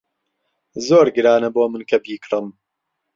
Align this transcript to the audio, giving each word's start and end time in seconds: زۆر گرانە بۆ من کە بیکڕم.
زۆر 0.87 1.05
گرانە 1.15 1.49
بۆ 1.55 1.63
من 1.71 1.81
کە 1.89 1.97
بیکڕم. 2.03 2.47